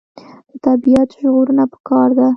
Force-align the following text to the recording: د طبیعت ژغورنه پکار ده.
د 0.49 0.51
طبیعت 0.65 1.09
ژغورنه 1.19 1.63
پکار 1.73 2.09
ده. 2.17 2.27